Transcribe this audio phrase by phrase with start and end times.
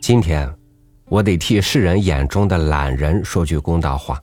[0.00, 0.52] 今天，
[1.04, 4.20] 我得替世人眼中的懒人说句公道话。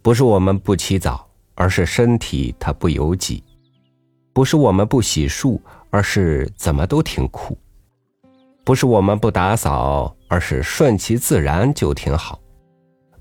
[0.00, 3.42] 不是我们不起早，而是身体它不由己；
[4.32, 5.60] 不是我们不洗漱，
[5.90, 7.58] 而是怎么都挺苦；
[8.64, 12.38] 不是我们不打扫，而是顺其自然就挺好；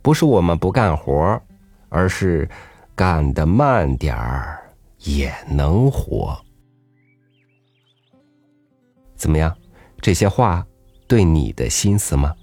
[0.03, 1.41] 不是我们不干活，
[1.89, 2.47] 而是
[2.95, 4.63] 干得慢点儿
[4.99, 6.39] 也能活。
[9.15, 9.53] 怎么样？
[9.99, 10.65] 这些话
[11.07, 12.35] 对你的心思吗？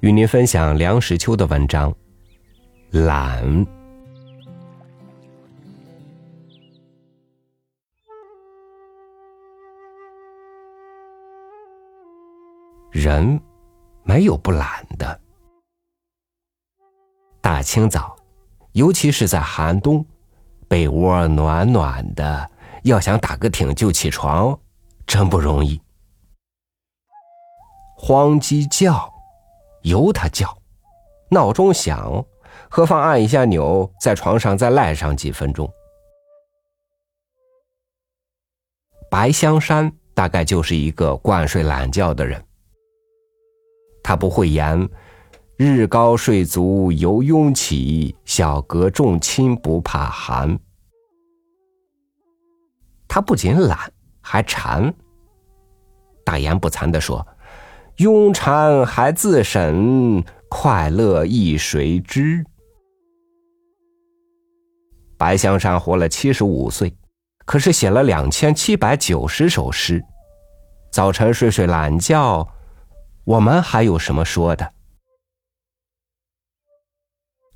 [0.00, 1.94] 与您分享梁实秋的文章。
[2.90, 3.66] 懒，
[12.90, 13.40] 人
[14.04, 15.20] 没有不懒的。
[17.40, 18.14] 大清早，
[18.72, 20.04] 尤其是在寒冬，
[20.68, 22.50] 被窝暖暖的，
[22.84, 24.58] 要想打个挺就起床，
[25.06, 25.80] 真不容易。
[27.96, 29.12] 黄鸡叫，
[29.82, 30.46] 由它叫；
[31.30, 32.24] 闹钟响。
[32.68, 35.70] 何妨按一下钮，在床上再赖上几分钟。
[39.10, 42.42] 白香山大概就是一个惯睡懒觉的人。
[44.02, 44.88] 他不会言
[45.56, 50.58] “日高睡足犹慵起，小阁重亲不怕寒”。
[53.08, 54.92] 他不仅懒，还馋。
[56.24, 57.24] 大言不惭的说
[57.98, 62.44] ：“慵馋还自审，快乐亦谁知？”
[65.16, 66.94] 白香山活了七十五岁，
[67.46, 70.04] 可是写了两千七百九十首诗。
[70.92, 72.46] 早晨睡睡懒觉，
[73.24, 74.72] 我们还有什么说的？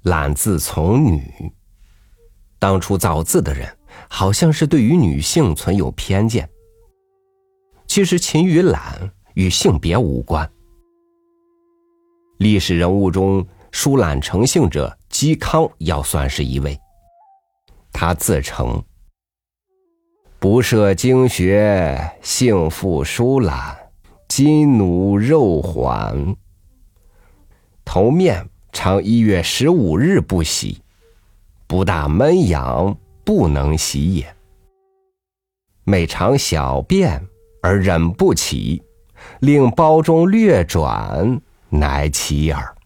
[0.05, 1.53] 懒字从女，
[2.59, 3.77] 当初造字的人
[4.09, 6.49] 好像是对于女性存有偏见。
[7.87, 10.49] 其实勤与懒与性别无关。
[12.37, 16.79] 历史人物中疏懒成性者，嵇康要算是一位。
[17.91, 18.85] 他自称
[20.39, 23.79] ：“不涉经学，性复疏懒，
[24.29, 26.37] 筋奴肉缓。
[27.83, 30.83] 头面常一月十五日不洗，
[31.67, 32.95] 不大闷痒，
[33.25, 34.37] 不能洗也。
[35.85, 37.27] 每常小便
[37.63, 38.83] 而忍不起，
[39.41, 42.77] 令包中略转，乃其耳。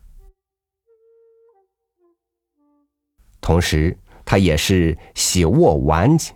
[3.41, 3.97] 同时。”
[4.27, 6.33] 他也是喜卧晚起，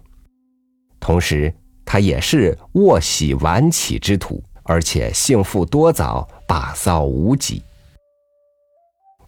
[1.00, 7.62] 同时他也是卧喜晚起之徒，而且性复多早，把扫无几。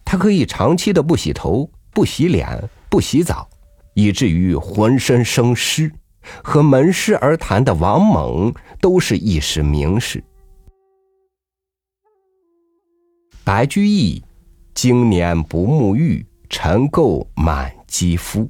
[0.05, 3.49] 他可以长期的不洗头、不洗脸、不洗澡，
[3.95, 5.91] 以至于浑身生湿。
[6.45, 10.23] 和门师而谈的王猛都是一时名士。
[13.45, 14.23] 白居易
[14.75, 17.75] 经年不沐浴，尘垢满。
[17.91, 18.49] 肌肤，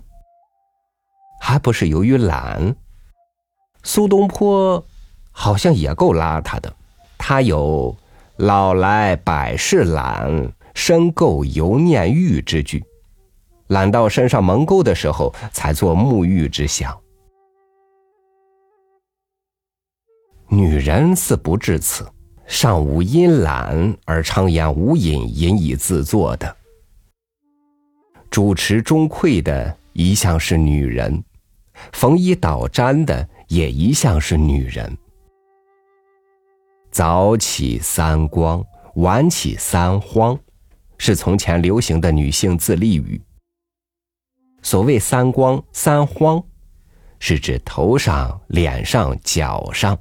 [1.40, 2.76] 还不是由于懒。
[3.82, 4.84] 苏东坡
[5.32, 6.76] 好像也够邋遢的，
[7.16, 7.96] 他有
[8.36, 12.84] “老来百事懒，身垢犹念玉”之句，
[13.68, 17.00] 懒到身上蒙垢的时候才做沐浴之想。
[20.48, 22.06] 女人似不至此，
[22.52, 26.56] 尚无因懒而常言无饮，饮以自作的。
[28.28, 31.22] 主持中馈的一向是女人，
[31.92, 34.98] 缝衣捣毡的也一向是女人。
[36.90, 40.36] 早起三光，晚起三荒，
[40.98, 43.22] 是从前流行的女性自立语。
[44.60, 46.42] 所谓三光三荒，
[47.20, 49.96] 是指头上、脸上、脚上。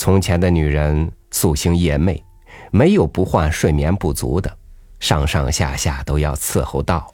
[0.00, 2.22] 从前的女人夙兴夜寐，
[2.70, 4.50] 没有不患睡眠不足的。
[4.98, 7.12] 上上下下都要伺候到，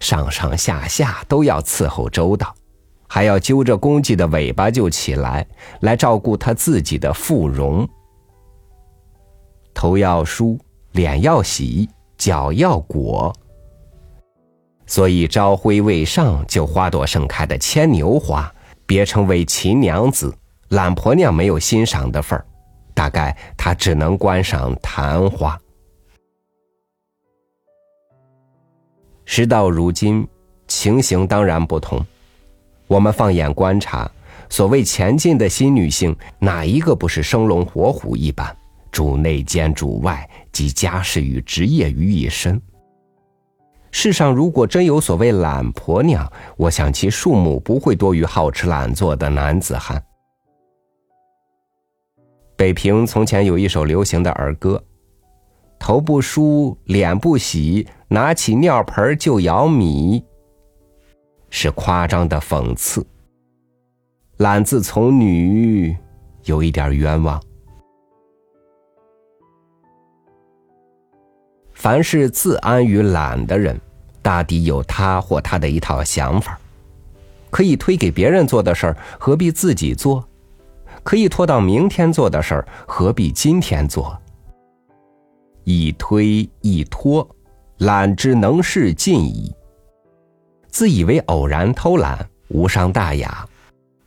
[0.00, 2.54] 上上下下都要伺候周到，
[3.06, 5.46] 还要揪着公鸡的尾巴就起来，
[5.80, 7.86] 来照顾他自己的妇容。
[9.74, 10.58] 头要梳，
[10.92, 11.86] 脸要洗，
[12.16, 13.30] 脚要裹。
[14.86, 18.50] 所以朝晖未上就花朵盛开的牵牛花，
[18.86, 20.34] 别称为秦娘子，
[20.72, 22.42] 懒婆娘没有欣赏的份儿，
[22.94, 25.58] 大概她只能观赏昙花。
[29.26, 30.26] 时到如今，
[30.66, 32.02] 情形当然不同。
[32.86, 34.10] 我们放眼观察，
[34.48, 38.56] 所谓前进的新女性，哪一个不是生龙活虎一般，
[38.90, 42.58] 主内兼主外，集家事与职业于一身？
[43.90, 46.26] 世上如果真有所谓懒婆娘，
[46.56, 50.02] 我想其数目不会多于好吃懒做的男子汉。
[52.62, 54.80] 北平从前有一首流行的儿歌
[55.80, 60.24] ：“头不梳，脸不洗，拿起尿盆就舀米。”
[61.50, 63.04] 是夸张的讽刺。
[64.36, 65.96] 懒字从女，
[66.44, 67.42] 有一点冤枉。
[71.72, 73.76] 凡是自安于懒的人，
[74.22, 76.56] 大抵有他或他的一套想法。
[77.50, 80.24] 可以推给别人做的事儿，何必自己做？
[81.02, 84.16] 可以拖到明天做的事儿，何必今天做？
[85.64, 87.28] 一推一拖，
[87.78, 89.54] 懒之能事尽矣。
[90.68, 93.46] 自以为偶然偷懒，无伤大雅，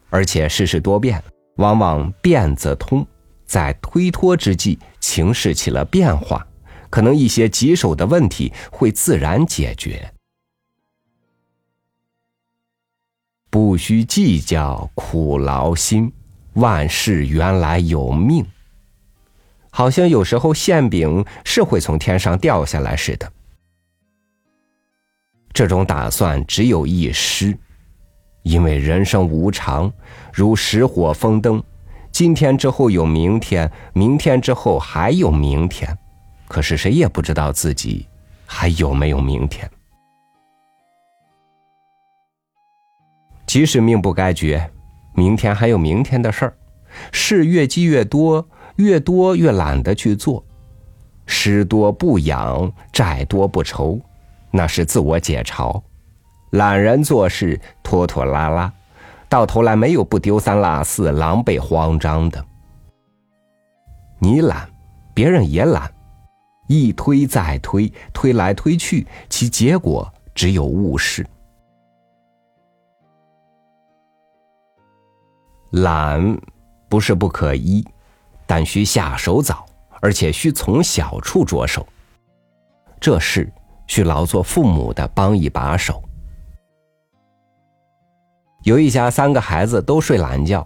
[0.10, 1.24] 而且世事多变，
[1.58, 3.06] 往往变则通。
[3.46, 6.46] 在推脱之际，情势起了变化，
[6.90, 10.12] 可能一些棘手的问题会自然解决。
[13.52, 16.12] 不需计较苦劳心，
[16.56, 18.46] 万事原来有命。
[19.70, 23.32] 好像有时候馅饼是会从天上掉下来似的。
[25.54, 27.58] 这种打算只有一失，
[28.44, 29.92] 因为人生无常，
[30.34, 31.64] 如石火风灯，
[32.12, 35.98] 今天之后有明天，明天之后还有明天，
[36.48, 38.08] 可是谁也不知道自己
[38.46, 39.70] 还有没有明天。
[43.46, 44.70] 即使命不该绝，
[45.16, 46.54] 明天还有明天的事儿，
[47.12, 48.46] 事越积越多，
[48.76, 50.44] 越多越懒得去做，
[51.26, 54.00] 失多不养，债多不愁，
[54.52, 55.82] 那是自我解嘲。
[56.52, 58.72] 懒人做事拖拖拉拉，
[59.28, 62.46] 到头来没有不丢三落四、狼狈慌张的。
[64.20, 64.70] 你懒，
[65.14, 65.92] 别人也懒，
[66.68, 71.26] 一推再推，推来推去，其结果只有误事。
[75.72, 76.38] 懒
[76.88, 77.86] 不是不可依，
[78.46, 79.66] 但需下手早，
[80.02, 81.86] 而且需从小处着手。
[83.00, 83.52] 这事
[83.88, 86.02] 需劳作父母的帮一把手。
[88.64, 90.66] 有一家三个孩子都睡懒觉，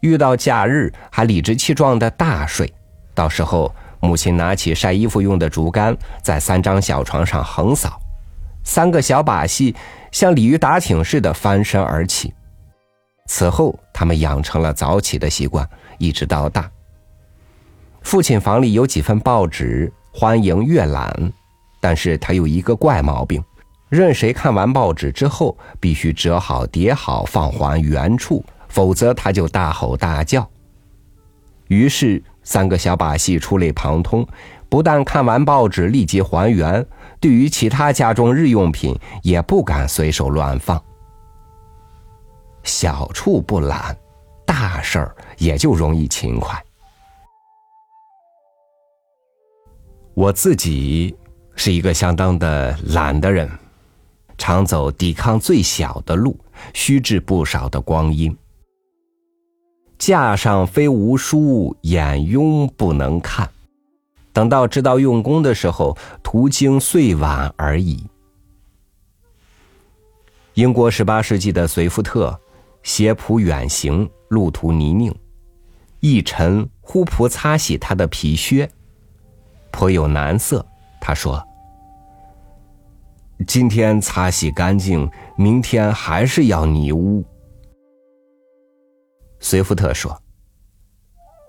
[0.00, 2.70] 遇到假日还理直气壮的大睡。
[3.14, 7.98] 到时候母亲拿起晒衣服用的竹竿，在三张小床上横扫，
[8.64, 9.74] 三个小把戏
[10.12, 12.34] 像鲤鱼打挺似的翻身而起。
[13.28, 16.68] 此后，他们养成了早起的习惯，一直到大。
[18.00, 21.32] 父亲房里有几份报纸，欢迎阅览，
[21.78, 23.44] 但是他有一个怪毛病，
[23.90, 30.48] 任谁看完报纸之后，必须折好叠好放还原处，否则他就大吼大叫。
[31.66, 34.26] 于是，三个小把戏触类旁通，
[34.70, 36.84] 不但看完报纸立即还原，
[37.20, 40.82] 对于其他家中日用品也不敢随手乱放。
[42.68, 43.96] 小处不懒，
[44.44, 46.62] 大事儿也就容易勤快。
[50.12, 51.16] 我自己
[51.56, 53.50] 是一个相当的懒的人，
[54.36, 56.38] 常走抵抗最小的路，
[56.74, 58.36] 虚掷不少的光阴。
[59.96, 63.50] 架上非无书，眼拥不能看。
[64.34, 68.06] 等到知道用功的时候，途经岁晚而已。
[70.52, 72.38] 英国十八世纪的随福特。
[72.82, 75.14] 斜仆远行，路途泥泞，
[76.00, 78.70] 一晨呼仆擦洗他的皮靴，
[79.70, 80.64] 颇有难色。
[81.00, 81.42] 他说
[83.46, 87.24] ：“今天擦洗干净，明天还是要泥污。”
[89.40, 90.20] 随福特说：“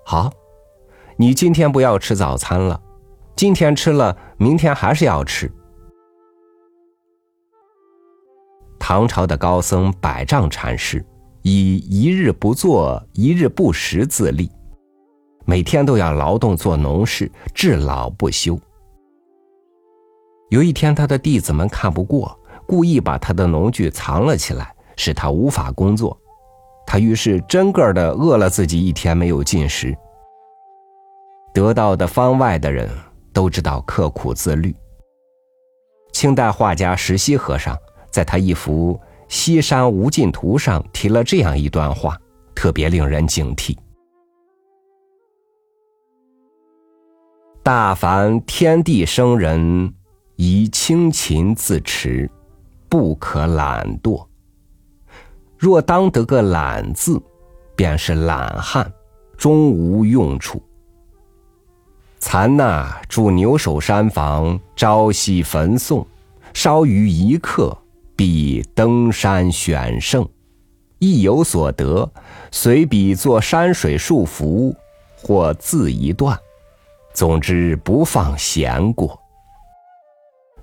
[0.05, 0.31] 好，
[1.17, 2.79] 你今天不要吃早餐了，
[3.35, 5.51] 今天吃了，明天还是要吃。”
[8.79, 11.05] 唐朝的高僧百丈禅师。
[11.51, 14.51] 以一日不做，一日不食自立，
[15.45, 18.59] 每天都要劳动做农事，至老不休。
[20.51, 26.15] 有一天，他的弟子们看不过，故意把他的农具藏了起来，使他无法工作。
[26.85, 29.97] 他于是真个的饿了自己一天没有进食。
[31.51, 32.87] 得到的方外的人
[33.33, 34.75] 都知道刻苦自律。
[36.13, 37.75] 清代画家石溪和尚
[38.11, 38.93] 在他一幅。
[39.29, 42.19] 《西山无尽图》上提了这样一段话，
[42.53, 43.77] 特别令人警惕：
[47.61, 49.93] 大凡天地生人，
[50.35, 52.29] 宜清勤自持，
[52.89, 54.25] 不可懒惰。
[55.57, 57.21] 若当得个懒字，
[57.75, 58.91] 便是懒汉，
[59.37, 60.61] 终无用处。
[62.17, 66.03] 残那住牛首山房，朝夕焚诵，
[66.53, 67.77] 稍于一刻。
[68.19, 70.27] 必登山选胜，
[70.97, 72.11] 亦有所得，
[72.51, 74.75] 随笔作山水树符，
[75.15, 76.37] 或字一段，
[77.13, 79.17] 总之不放闲过。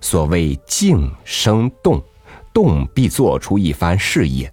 [0.02, 1.98] 所谓静生动，
[2.52, 4.52] 动必做出一番事业，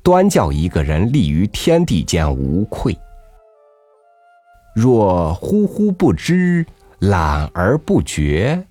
[0.00, 2.96] 端叫一个人立于天地间无愧。
[4.72, 6.64] 若忽忽不知，
[7.00, 8.64] 懒而不觉，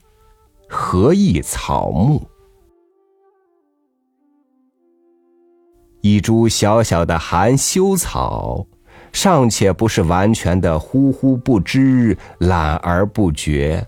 [0.70, 2.26] 何益草木？
[6.06, 8.64] 一株小小的含羞草，
[9.12, 13.84] 尚且不是完全的呼呼不知、懒而不觉。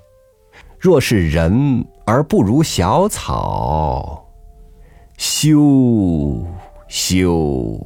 [0.79, 4.25] 若是人而不如小草，
[5.15, 6.43] 羞
[6.87, 7.85] 羞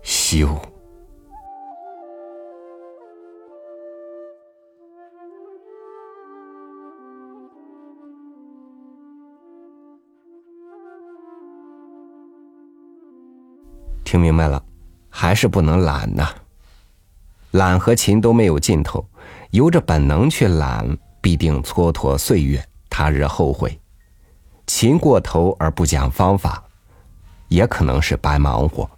[0.00, 0.48] 羞。
[14.08, 14.64] 听明白了，
[15.10, 16.34] 还是不能懒呐。
[17.50, 19.06] 懒和勤都没有尽头，
[19.50, 23.78] 由着本能去懒，必定蹉跎岁月，他日后悔。
[24.66, 26.64] 勤过头而不讲方法，
[27.48, 28.90] 也可能是白忙活。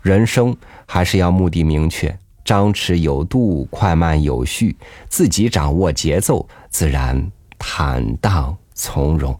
[0.00, 4.74] 人生还是要目的明确，张弛有度，快慢有序，
[5.10, 9.38] 自己掌握节奏，自然坦荡从容。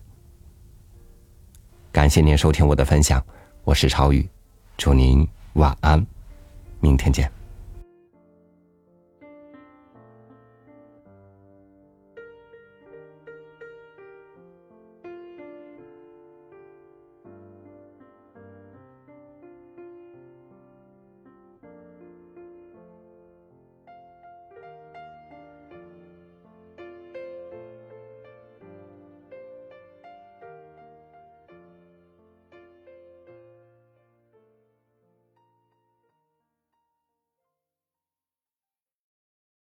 [1.91, 3.25] 感谢您收听我的分享，
[3.65, 4.29] 我是超宇。
[4.77, 6.05] 祝您晚安，
[6.81, 7.31] 明天见。